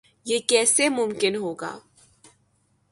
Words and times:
یہ 0.25 0.39
کیسے 0.49 0.89
ممکن 0.89 1.35
ہو 1.35 1.53
گا؟ 1.53 1.71